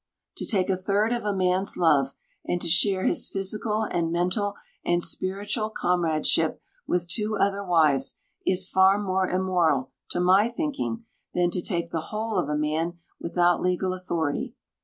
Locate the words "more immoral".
8.97-9.91